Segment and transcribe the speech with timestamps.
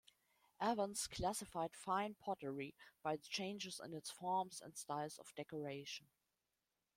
[0.59, 6.07] Evans classified fine pottery by the changes in its forms and styles of decoration.